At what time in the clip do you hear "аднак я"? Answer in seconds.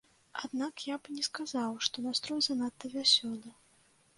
0.45-0.95